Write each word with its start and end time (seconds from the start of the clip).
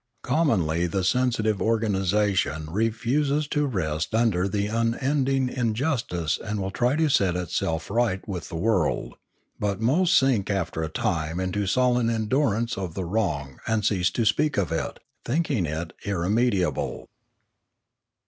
Com 0.23 0.47
monly 0.47 0.89
the 0.89 1.03
sensitive 1.03 1.61
organisation 1.61 2.65
refuses 2.71 3.47
to 3.49 3.67
rest 3.67 4.15
under 4.15 4.45
Ethics 4.45 4.65
579 4.65 4.95
the 4.97 4.97
unending 5.05 5.49
injustice 5.55 6.39
and 6.43 6.59
will 6.59 6.71
try 6.71 6.95
to 6.95 7.07
set 7.07 7.35
itself 7.35 7.87
right 7.91 8.27
with 8.27 8.49
the 8.49 8.55
world; 8.55 9.13
but 9.59 9.79
most 9.79 10.17
sink 10.17 10.49
after 10.49 10.81
a 10.81 10.89
time 10.89 11.39
into 11.39 11.67
sullen 11.67 12.09
endurance 12.09 12.79
of 12.79 12.95
the 12.95 13.05
wrong 13.05 13.59
and 13.67 13.85
cease 13.85 14.09
to 14.09 14.25
speak 14.25 14.57
of 14.57 14.71
it, 14.71 14.97
think 15.23 15.51
ing 15.51 15.67
it 15.67 15.93
irremediable. 16.03 17.07